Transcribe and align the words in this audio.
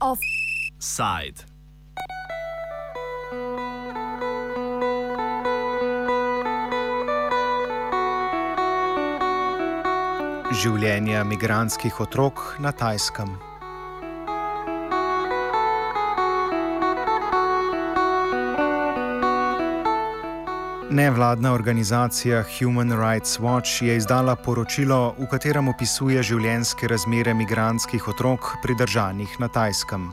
Offside. 0.00 1.44
Življenje 10.54 11.24
migranskih 11.26 12.00
otrok 12.00 12.54
na 12.62 12.70
Tajskem. 12.70 13.53
Nevladna 20.94 21.52
organizacija 21.52 22.44
Human 22.58 22.92
Rights 22.92 23.38
Watch 23.40 23.82
je 23.82 23.96
izdala 23.96 24.36
poročilo, 24.36 25.14
v 25.18 25.26
katerem 25.26 25.66
opisuje 25.68 26.22
življenjske 26.22 26.86
razmere 26.86 27.32
migranskih 27.34 28.04
otrok 28.12 28.52
pridržanih 28.62 29.32
na 29.42 29.48
Tajskem. 29.50 30.04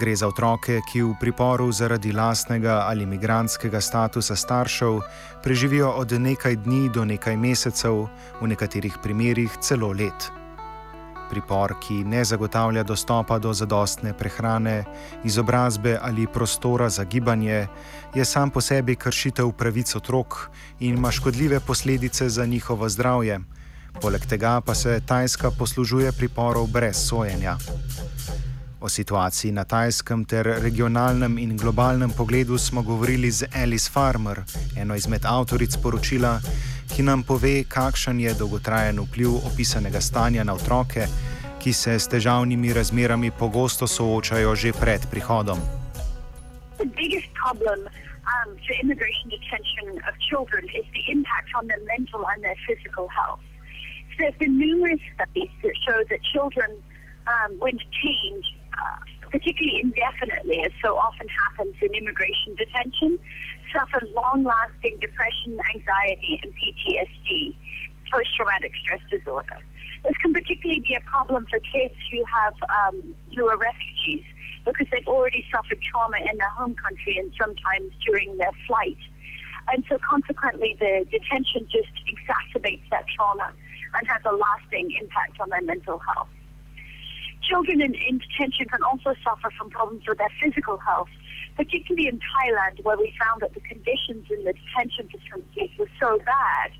Gre 0.00 0.16
za 0.16 0.26
otroke, 0.26 0.80
ki 0.90 1.04
v 1.04 1.12
priporu 1.20 1.68
zaradi 1.72 2.10
lastnega 2.12 2.80
ali 2.88 3.06
migranskega 3.06 3.80
statusa 3.80 4.34
staršev 4.34 4.98
preživijo 5.44 5.92
od 6.02 6.16
nekaj 6.18 6.56
dni 6.66 6.88
do 6.90 7.04
nekaj 7.04 7.36
mesecev, 7.36 8.08
v 8.42 8.50
nekaterih 8.50 8.98
primerjih 9.06 9.54
celo 9.62 9.92
let. 9.94 10.45
Pripor, 11.30 11.74
ki 11.80 12.04
ne 12.04 12.24
zagotavlja 12.24 12.82
dostopa 12.82 13.38
do 13.38 13.52
zadostne 13.52 14.12
prehrane, 14.12 14.84
izobrazbe 15.24 15.98
ali 16.02 16.26
prostora 16.26 16.88
za 16.88 17.04
gibanje, 17.04 17.66
je 18.14 18.24
sam 18.24 18.50
po 18.50 18.60
sebi 18.60 18.96
kršitev 18.96 19.52
pravic 19.52 19.94
otrok 19.96 20.48
in 20.80 20.94
ima 20.94 21.10
škodljive 21.10 21.60
posledice 21.60 22.28
za 22.28 22.46
njihovo 22.46 22.88
zdravje. 22.88 23.40
Poleg 24.00 24.26
tega 24.26 24.60
pa 24.60 24.74
se 24.74 25.00
Tajska 25.06 25.50
poslužuje 25.50 26.12
priporov 26.12 26.66
brez 26.66 26.96
sojenja. 27.08 27.56
O 28.80 28.88
situaciji 28.88 29.52
na 29.52 29.64
tajskem 29.64 30.24
ter 30.24 30.46
regionalnem 30.62 31.38
in 31.38 31.56
globalnem 31.56 32.10
pogledu 32.10 32.58
smo 32.58 32.82
govorili 32.82 33.30
z 33.30 33.48
Alice 33.54 33.90
Farmer, 33.90 34.42
eno 34.76 34.94
izmed 34.94 35.24
avtoric 35.24 35.76
poročila, 35.82 36.40
ki 36.96 37.02
nam 37.04 37.20
pove, 37.28 37.64
kakšen 37.68 38.20
je 38.24 38.30
dolgotrajen 38.40 38.96
vpliv 39.04 39.34
opisanega 39.48 40.00
stanja 40.00 40.44
na 40.48 40.54
otroke, 40.56 41.04
ki 41.60 41.72
se 41.72 41.98
s 42.00 42.08
težavnimi 42.08 42.72
razmerami 42.72 43.28
pogosto 43.40 43.84
soočajo 43.84 44.54
že 44.56 44.72
pred 44.72 45.04
prihodom. 45.12 45.60
Um, 48.26 48.50
for 48.66 48.74
immigration 48.82 49.28
detention 49.30 50.02
of 50.08 50.12
children 50.28 50.64
is 50.74 50.86
the 50.96 51.04
impact 51.12 51.52
on 51.54 51.68
their 51.68 51.82
mental 51.86 52.26
and 52.32 52.42
their 52.42 52.58
physical 52.66 53.06
health. 53.12 53.44
So 54.10 54.14
there 54.18 54.30
have 54.32 54.38
been 54.40 54.58
numerous 54.58 55.00
studies 55.14 55.52
that 55.62 55.76
show 55.86 55.98
that 56.10 56.20
children, 56.34 56.70
um, 57.28 57.50
when 57.62 57.76
detained, 57.76 58.44
uh, 58.74 58.98
particularly 59.30 59.78
indefinitely, 59.84 60.58
as 60.64 60.72
so 60.82 60.96
often 60.96 61.28
happens 61.28 61.76
in 61.86 61.94
immigration 61.94 62.56
detention, 62.56 63.20
suffer 63.72 64.06
long 64.14 64.44
lasting 64.44 64.98
depression, 65.00 65.58
anxiety, 65.74 66.40
and 66.42 66.52
PTSD, 66.54 67.54
post 68.12 68.34
traumatic 68.36 68.72
stress 68.82 69.00
disorder. 69.10 69.58
This 70.04 70.16
can 70.22 70.32
particularly 70.32 70.80
be 70.80 70.94
a 70.94 71.00
problem 71.08 71.46
for 71.50 71.58
kids 71.58 71.94
who 72.12 72.22
have 72.24 72.54
um, 72.70 73.14
who 73.34 73.48
are 73.48 73.56
refugees 73.56 74.24
because 74.64 74.86
they've 74.90 75.06
already 75.06 75.44
suffered 75.50 75.78
trauma 75.82 76.18
in 76.18 76.36
their 76.38 76.50
home 76.50 76.74
country 76.74 77.16
and 77.18 77.32
sometimes 77.40 77.92
during 78.04 78.36
their 78.36 78.52
flight. 78.66 78.98
And 79.72 79.84
so 79.88 79.98
consequently 79.98 80.76
the 80.78 81.06
detention 81.10 81.66
just 81.70 81.90
exacerbates 82.06 82.86
that 82.90 83.06
trauma 83.14 83.52
and 83.94 84.06
has 84.06 84.22
a 84.24 84.34
lasting 84.34 84.90
impact 85.00 85.40
on 85.40 85.50
their 85.50 85.62
mental 85.62 85.98
health. 85.98 86.28
Children 87.42 87.80
in, 87.80 87.94
in 87.94 88.18
detention 88.18 88.66
can 88.66 88.82
also 88.82 89.14
suffer 89.22 89.50
from 89.56 89.70
problems 89.70 90.02
with 90.06 90.18
their 90.18 90.32
physical 90.42 90.78
health, 90.78 91.08
particularly 91.56 92.06
in 92.08 92.18
Thailand, 92.32 92.84
where 92.84 92.96
we 92.96 93.12
found 93.18 93.42
that 93.42 93.52
the 93.54 93.64
conditions 93.72 94.24
in 94.30 94.44
the 94.44 94.52
detention 94.52 95.08
facilities 95.14 95.72
were 95.78 95.90
so 95.98 96.18
bad 96.18 96.70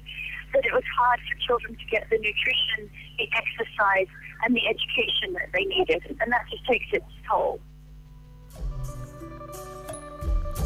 that 0.52 0.64
it 0.64 0.72
was 0.72 0.86
hard 0.98 1.20
for 1.28 1.34
children 1.46 1.72
to 1.82 1.86
get 1.94 2.02
the 2.10 2.18
nutrition, 2.18 2.80
the 3.18 3.28
exercise, 3.42 4.10
and 4.42 4.54
the 4.54 4.64
education 4.74 5.28
that 5.38 5.48
they 5.52 5.64
needed. 5.64 6.02
And 6.20 6.32
that 6.32 6.44
just 6.50 6.64
takes 6.66 6.88
its 6.92 7.12
toll. 7.28 7.58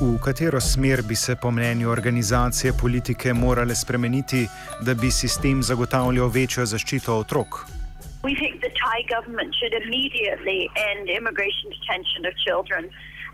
V 0.00 0.18
katero 0.24 0.60
smer 0.60 1.02
bi 1.02 1.14
se 1.14 1.36
po 1.36 1.50
mnenju 1.50 1.90
organizacije 1.90 2.72
politike 2.80 3.34
morale 3.34 3.74
spremeniti, 3.74 4.46
da 4.80 4.94
bi 4.94 5.10
sistem 5.10 5.62
zagotavljal 5.62 6.28
večjo 6.28 6.64
zaščito 6.66 7.18
otrok? 7.18 7.66
We 8.22 8.34
think 8.34 8.60
the 8.60 8.72
Thai 8.82 9.00
government 9.14 9.52
should 9.58 9.74
immediately 9.82 10.60
end 10.88 11.08
immigration 11.08 11.66
detention 11.76 12.22
of 12.30 12.34
children 12.46 12.82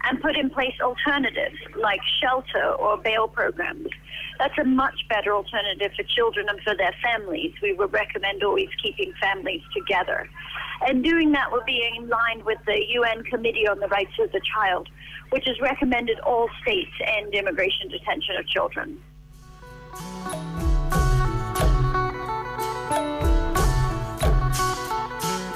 and 0.09 0.21
put 0.21 0.37
in 0.37 0.51
place 0.51 0.75
alternatives 0.81 1.57
like 1.77 2.01
shelter 2.21 2.73
or 2.79 2.97
bail 2.97 3.29
programs. 3.29 3.89
That's 4.39 4.57
a 4.59 4.65
much 4.65 5.07
better 5.09 5.35
alternative 5.35 5.93
for 5.97 6.03
children 6.05 6.47
and 6.49 6.61
for 6.61 6.77
their 6.77 6.95
families. 7.03 7.55
We 7.63 7.73
would 7.73 7.93
recommend 7.93 8.43
always 8.43 8.69
keeping 8.83 9.13
families 9.21 9.63
together. 9.75 10.29
And 10.87 11.03
doing 11.03 11.33
that 11.33 11.51
would 11.51 11.65
be 11.65 11.89
in 11.97 12.09
line 12.09 12.45
with 12.45 12.59
the 12.67 12.79
UN 12.91 13.25
Committee 13.25 13.67
on 13.67 13.81
the 13.81 13.89
Rights 13.89 14.13
of 14.21 14.31
the 14.33 14.41
Child, 14.55 14.89
which 15.31 15.45
has 15.47 15.61
recommended 15.61 16.21
all 16.21 16.49
states 16.63 16.93
end 17.05 17.35
immigration 17.35 17.89
detention 17.89 18.37
of 18.37 18.47
children. 18.47 19.01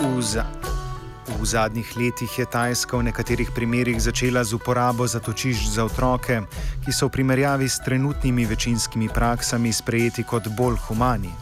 Uza. 0.00 0.59
V 1.40 1.46
zadnjih 1.48 1.96
letih 1.96 2.38
je 2.38 2.44
Tajska 2.44 2.96
v 3.00 3.08
nekaterih 3.08 3.48
primerjih 3.56 3.96
začela 3.96 4.44
z 4.44 4.52
uporabo 4.60 5.08
zatočišč 5.08 5.72
za 5.72 5.88
otroke, 5.88 6.44
ki 6.84 6.92
so 6.92 7.08
v 7.08 7.16
primerjavi 7.16 7.64
s 7.64 7.80
trenutnimi 7.80 8.44
večinskimi 8.44 9.08
praksami 9.08 9.72
sprejeti 9.72 10.20
kot 10.20 10.52
bolj 10.52 10.76
humani. 10.84 11.32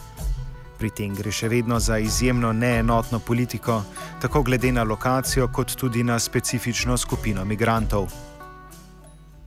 Pri 0.79 0.95
tem 0.95 1.11
gre 1.19 1.35
še 1.35 1.51
vedno 1.51 1.83
za 1.83 1.99
izjemno 1.99 2.55
neenotno 2.55 3.19
politiko, 3.19 3.83
tako 4.23 4.47
glede 4.47 4.71
na 4.71 4.87
lokacijo, 4.87 5.51
kot 5.51 5.75
tudi 5.75 6.07
na 6.07 6.19
specifično 6.23 6.95
skupino 6.95 7.43
migrantov. 7.43 8.07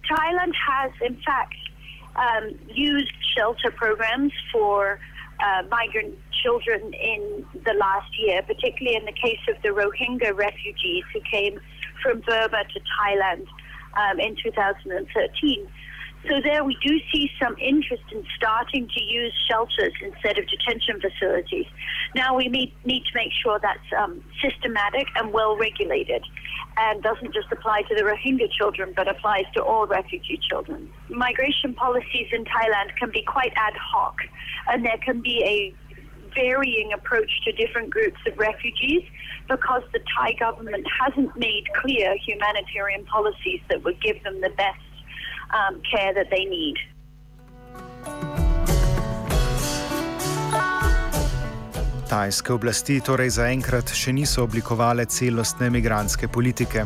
Thailand 0.04 0.52
has, 0.68 0.92
in 1.00 1.16
fact, 1.24 1.56
um, 2.20 2.52
used 2.76 3.16
shelter 3.32 3.72
programs 3.72 4.36
for 4.52 5.00
uh, 5.40 5.64
migrant 5.72 6.12
children 6.42 6.94
in 6.94 7.46
the 7.66 7.74
last 7.74 8.12
year, 8.20 8.42
particularly 8.42 8.98
in 8.98 9.06
the 9.06 9.14
case 9.14 9.40
of 9.48 9.62
the 9.62 9.70
Rohingya 9.70 10.36
refugees 10.36 11.04
who 11.14 11.22
came 11.32 11.60
from 12.02 12.22
Burma 12.22 12.64
to 12.64 12.80
Thailand 13.00 13.46
um, 13.98 14.20
in 14.20 14.36
2013. 14.44 15.68
So 16.30 16.40
there 16.44 16.64
we 16.64 16.78
do 16.86 17.00
see 17.12 17.32
some 17.42 17.58
interest 17.58 18.04
in 18.12 18.24
starting 18.38 18.88
to 18.96 19.04
use 19.04 19.34
shelters 19.50 19.94
instead 20.04 20.38
of 20.38 20.46
detention 20.48 21.02
facilities. 21.02 21.66
Now 22.14 22.36
we 22.36 22.48
need, 22.48 22.74
need 22.86 23.04
to 23.06 23.12
make 23.16 23.32
sure 23.42 23.60
that's 23.60 23.80
um, 23.98 24.24
systematic 24.42 25.08
and 25.16 25.34
well 25.34 25.58
regulated 25.58 26.24
and 26.78 27.02
doesn't 27.02 27.34
just 27.34 27.52
apply 27.52 27.82
to 27.84 27.96
the 27.96 28.02
Rohingya 28.02 28.52
children 28.52 28.94
but 28.96 29.08
applies 29.08 29.46
to 29.56 29.64
all 29.64 29.88
refugee 29.88 30.40
children. 30.48 30.92
Migration 31.10 31.74
policies 31.74 32.28
in 32.32 32.46
Thailand 32.46 32.96
can 33.00 33.10
be 33.12 33.24
quite 33.24 33.54
ad 33.56 33.74
hoc 33.76 34.18
and 34.68 34.86
there 34.86 35.00
can 35.04 35.22
be 35.22 35.44
a 35.44 35.74
varying 36.36 36.94
approach 36.94 37.32
to 37.46 37.52
different 37.52 37.90
groups 37.90 38.20
of 38.30 38.38
refugees 38.38 39.04
because 39.48 39.84
the 39.94 40.02
Thai 40.14 40.34
government 40.40 40.86
hasn't 41.02 41.32
made 41.38 41.66
clear 41.82 42.16
humanitarian 42.18 43.04
policies 43.06 43.62
that 43.70 43.84
would 43.84 44.00
give 44.02 44.22
them 44.24 44.42
the 44.42 44.54
best 44.64 44.92
um, 45.58 45.82
care 45.92 46.14
that 46.14 46.30
they 46.30 46.46
need. 46.46 46.78
Tajske 52.12 52.52
oblasti 52.54 52.98
torej 53.00 53.38
zaenkrat 53.38 53.94
še 53.96 54.12
niso 54.12 54.44
oblikovale 54.44 55.06
celostne 55.08 55.70
migranske 55.72 56.28
politike. 56.28 56.84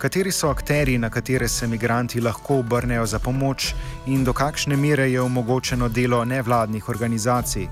Kateri 0.00 0.32
so 0.34 0.48
akteri, 0.50 0.96
na 0.98 1.10
katere 1.10 1.46
se 1.48 1.68
migranti 1.70 2.20
lahko 2.20 2.58
obrnejo 2.64 3.06
za 3.06 3.18
pomoč 3.18 3.74
in 4.06 4.24
do 4.24 4.32
kakšne 4.32 4.76
mere 4.76 5.06
je 5.12 5.20
omogočeno 5.20 5.88
delo 5.88 6.24
nevladnih 6.24 6.88
organizacij? 6.88 7.68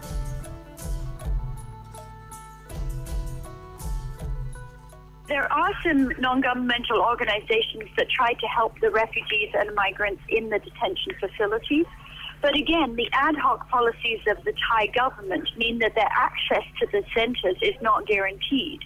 There 5.89 5.97
some 5.97 6.13
non 6.21 6.41
governmental 6.43 7.01
organizations 7.01 7.89
that 7.97 8.11
try 8.11 8.35
to 8.35 8.47
help 8.47 8.79
the 8.81 8.91
refugees 8.91 9.49
and 9.55 9.75
migrants 9.75 10.21
in 10.29 10.51
the 10.51 10.59
detention 10.59 11.13
facilities. 11.19 11.87
But 12.43 12.55
again, 12.55 12.95
the 12.97 13.09
ad 13.15 13.37
hoc 13.37 13.71
policies 13.71 14.21
of 14.29 14.37
the 14.45 14.53
Thai 14.53 14.89
government 14.89 15.49
mean 15.57 15.79
that 15.79 15.95
their 15.95 16.11
access 16.13 16.65
to 16.81 16.87
the 16.93 17.03
centers 17.17 17.57
is 17.63 17.75
not 17.81 18.07
guaranteed. 18.07 18.81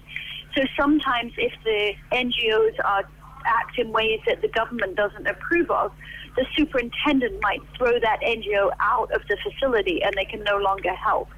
So 0.54 0.62
sometimes, 0.78 1.32
if 1.38 1.52
the 1.64 1.93
NGOs 2.12 2.76
are 2.84 3.02
act 3.46 3.78
in 3.81 3.90
ways 3.90 4.20
that 4.28 4.40
the 4.40 4.49
government 4.49 4.94
doesn't 4.94 5.26
approve 5.26 5.69
of, 5.72 5.90
the 6.37 6.46
superintendent 6.56 7.43
might 7.43 7.60
throw 7.76 7.99
that 7.99 8.20
NGO 8.22 8.70
out 8.81 9.10
of 9.12 9.22
the 9.28 9.37
facility 9.43 10.02
and 10.04 10.14
they 10.14 10.25
can 10.25 10.44
no 10.44 10.58
longer 10.58 10.94
help. 10.94 11.28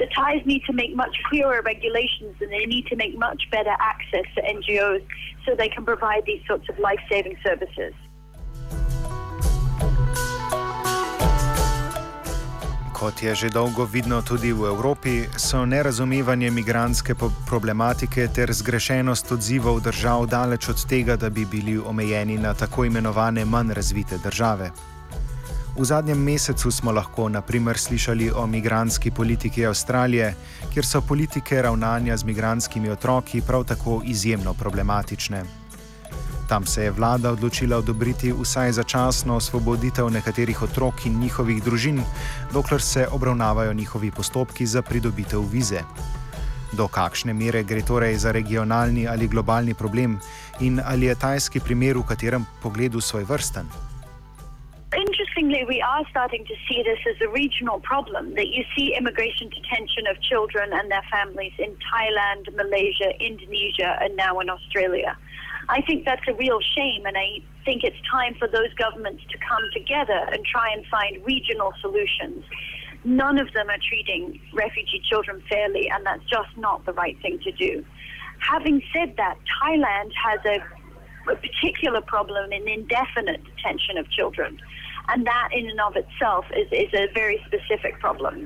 The 0.00 0.08
Thais 0.16 0.42
need 0.46 0.62
to 0.64 0.72
make 0.72 0.96
much 0.96 1.14
clearer 1.28 1.60
regulations 1.60 2.34
and 2.40 2.50
they 2.50 2.64
need 2.64 2.86
to 2.86 2.96
make 2.96 3.14
much 3.18 3.42
better 3.50 3.76
access 3.92 4.26
to 4.34 4.40
NGOs 4.56 5.02
so 5.44 5.54
they 5.54 5.68
can 5.68 5.84
provide 5.84 6.22
these 6.24 6.40
sorts 6.48 6.66
of 6.70 6.78
life 6.78 7.02
saving 7.12 7.36
services. 7.44 7.92
Kot 12.96 13.22
je 13.22 13.34
že 13.34 13.48
dolgo 13.48 13.84
vidno 13.84 14.22
tudi 14.22 14.52
v 14.52 14.72
Evropi, 14.72 15.24
so 15.36 15.64
nerazumevanje 15.66 16.50
migranske 16.50 17.14
problematike 17.48 18.28
ter 18.28 18.52
zgrešenost 18.52 19.32
odzivov 19.32 19.80
držav 19.80 20.26
daleč 20.26 20.68
od 20.68 20.80
tega, 20.88 21.16
da 21.16 21.30
bi 21.30 21.44
bili 21.44 21.78
omejeni 21.78 22.38
na 22.38 22.54
tako 22.54 22.84
imenovane 22.84 23.44
manj 23.44 23.72
razvite 23.72 24.18
države. 24.24 24.70
V 25.78 25.84
zadnjem 25.84 26.18
mesecu 26.18 26.70
smo 26.70 26.92
lahko 26.92 27.28
naprimer 27.28 27.78
slišali 27.78 28.30
o 28.30 28.46
migranski 28.46 29.10
politiki 29.10 29.66
Avstralije, 29.66 30.34
kjer 30.72 30.86
so 30.86 31.00
politike 31.00 31.62
ravnanja 31.62 32.16
z 32.16 32.24
migranskimi 32.24 32.90
otroki 32.90 33.40
prav 33.40 33.64
tako 33.64 34.02
izjemno 34.04 34.54
problematične. 34.54 35.44
Tam 36.48 36.66
se 36.66 36.84
je 36.84 36.90
vlada 36.90 37.30
odločila 37.30 37.76
odobriti 37.76 38.32
vsaj 38.32 38.72
začasno 38.72 39.36
osvoboditev 39.36 40.10
nekaterih 40.10 40.62
otrok 40.62 41.06
in 41.06 41.20
njihovih 41.20 41.62
družin, 41.62 42.02
dokler 42.52 42.82
se 42.82 43.06
obravnavajo 43.10 43.72
njihovi 43.72 44.10
postopki 44.10 44.66
za 44.66 44.82
pridobitev 44.82 45.40
vize. 45.52 45.82
Do 46.72 46.88
kakšne 46.88 47.34
mere 47.34 47.62
gre 47.62 47.82
torej 47.82 48.16
za 48.16 48.32
regionalni 48.32 49.08
ali 49.08 49.28
globalni 49.28 49.74
problem 49.74 50.18
in 50.60 50.80
ali 50.84 51.06
je 51.06 51.14
tajski 51.14 51.60
primer 51.60 51.98
v 51.98 52.02
katerem 52.02 52.46
pogledu 52.62 53.00
svoj 53.00 53.24
vrsten? 53.24 53.89
We 55.50 55.82
are 55.82 56.06
starting 56.10 56.44
to 56.46 56.54
see 56.68 56.84
this 56.84 57.00
as 57.10 57.20
a 57.26 57.28
regional 57.28 57.80
problem 57.80 58.34
that 58.34 58.48
you 58.48 58.62
see 58.76 58.94
immigration 58.96 59.48
detention 59.48 60.06
of 60.06 60.22
children 60.22 60.70
and 60.72 60.88
their 60.88 61.02
families 61.10 61.52
in 61.58 61.74
Thailand, 61.90 62.54
Malaysia, 62.54 63.10
Indonesia, 63.18 63.98
and 64.00 64.14
now 64.14 64.38
in 64.38 64.48
Australia. 64.48 65.18
I 65.68 65.80
think 65.82 66.04
that's 66.04 66.22
a 66.28 66.34
real 66.34 66.60
shame, 66.76 67.04
and 67.04 67.16
I 67.18 67.42
think 67.64 67.82
it's 67.82 67.96
time 68.08 68.36
for 68.38 68.46
those 68.46 68.72
governments 68.74 69.24
to 69.28 69.38
come 69.38 69.64
together 69.72 70.28
and 70.30 70.44
try 70.46 70.70
and 70.72 70.86
find 70.86 71.18
regional 71.26 71.72
solutions. 71.80 72.44
None 73.02 73.38
of 73.40 73.52
them 73.52 73.68
are 73.70 73.82
treating 73.88 74.40
refugee 74.54 75.02
children 75.10 75.42
fairly, 75.48 75.90
and 75.90 76.06
that's 76.06 76.24
just 76.30 76.56
not 76.58 76.86
the 76.86 76.92
right 76.92 77.20
thing 77.22 77.40
to 77.40 77.50
do. 77.50 77.84
Having 78.38 78.82
said 78.92 79.14
that, 79.16 79.34
Thailand 79.60 80.12
has 80.14 80.38
a, 80.46 81.32
a 81.32 81.34
particular 81.34 82.02
problem 82.02 82.52
in 82.52 82.68
indefinite 82.68 83.42
detention 83.44 83.98
of 83.98 84.08
children, 84.10 84.60
and 85.08 85.26
that 85.26 85.48
in 85.52 85.64
and 85.70 85.80
of 85.80 85.96
itself 85.96 86.44
is, 86.60 86.68
is 86.72 86.92
a 86.94 87.06
very 87.14 87.38
specific 87.46 87.94
problem. 88.00 88.44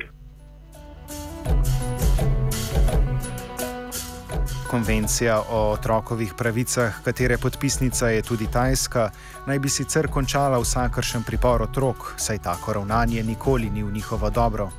Konvencija 4.70 5.40
o 5.50 5.70
otrokovih 5.70 6.34
pravicah, 6.38 7.02
katere 7.04 7.38
podpisnica 7.38 8.08
je 8.08 8.22
tudi 8.22 8.46
Tajska, 8.52 9.10
naj 9.46 9.58
bi 9.58 9.68
sicer 9.68 10.08
končala 10.08 10.58
vsakršen 10.58 11.22
pripor 11.22 11.62
otrok, 11.62 11.96
saj 12.16 12.38
tako 12.38 12.72
ravnanje 12.72 13.22
nikoli 13.22 13.70
ni 13.70 13.82
v 13.82 13.92
njihovo 13.92 14.30
dobro. 14.30 14.70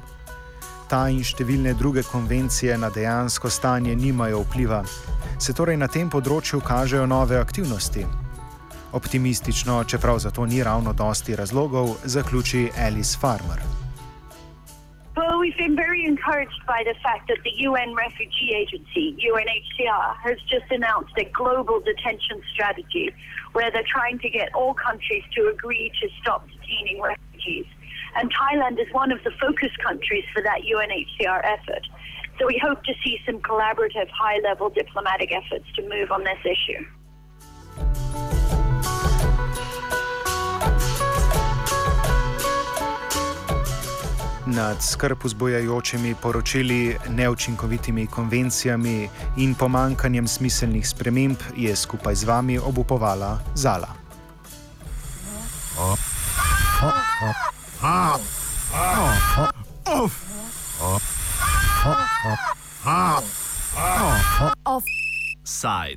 Ta 0.89 1.07
in 1.09 1.23
številne 1.23 1.73
druge 1.73 2.03
konvencije 2.03 2.77
na 2.77 2.89
dejansko 2.89 3.49
stanje 3.49 3.95
nimajo 3.95 4.43
vpliva. 4.43 4.83
Se 5.39 5.53
torej 5.53 5.77
na 5.77 5.87
tem 5.87 6.09
področju 6.09 6.61
kažejo 6.61 7.05
nove 7.05 7.39
aktivnosti? 7.39 8.24
Optimistično, 8.95 9.83
čeprav 9.83 10.17
za 10.19 10.31
to 10.31 10.45
ni 10.45 10.63
ravno 10.63 10.93
dosti 10.93 11.35
razlogov, 11.35 11.87
zaključi 12.03 12.69
Alice 12.85 13.17
Farmer. 13.21 13.59
Well, 15.19 15.35
we've 15.43 15.59
been 15.65 15.77
very 15.85 16.03
encouraged 16.13 16.61
by 16.73 16.81
the 16.89 16.97
fact 17.05 17.23
that 17.29 17.39
the 17.47 17.55
UN 17.67 17.89
Refugee 18.05 18.51
Agency, 18.61 19.05
UNHCR, 19.29 20.09
has 20.27 20.37
just 20.53 20.67
announced 20.77 21.15
a 21.23 21.27
global 21.41 21.77
detention 21.91 22.37
strategy 22.53 23.07
where 23.55 23.69
they're 23.71 23.91
trying 23.97 24.17
to 24.25 24.29
get 24.39 24.47
all 24.59 24.73
countries 24.87 25.25
to 25.35 25.41
agree 25.55 25.87
to 26.01 26.05
stop 26.19 26.41
detaining 26.55 26.97
refugees. 27.11 27.67
And 28.17 28.25
Thailand 28.41 28.75
is 28.85 28.89
one 29.01 29.11
of 29.15 29.19
the 29.27 29.33
focus 29.43 29.73
countries 29.87 30.25
for 30.33 30.41
that 30.47 30.59
UNHCR 30.73 31.41
effort. 31.55 31.83
So 32.37 32.41
we 32.51 32.57
hope 32.67 32.79
to 32.89 32.93
see 33.03 33.15
some 33.25 33.37
collaborative 33.49 34.09
high 34.23 34.39
level 34.49 34.67
diplomatic 34.69 35.29
efforts 35.41 35.67
to 35.75 35.81
move 35.93 36.11
on 36.11 36.21
this 36.23 36.43
issue. 36.55 36.81
Nad 44.45 44.83
skrb 44.83 45.17
vzbojajočimi 45.23 46.15
poročili, 46.21 46.97
neučinkovitimi 47.09 48.07
konvencijami 48.07 49.09
in 49.37 49.55
pomankanjem 49.55 50.27
smiselnih 50.27 50.89
sprememb 50.89 51.37
je 51.57 51.75
skupaj 51.75 52.15
z 52.15 52.23
vami 52.23 52.59
obupovala 52.59 53.39
Zala. 53.55 53.87
Offside. 64.65 65.93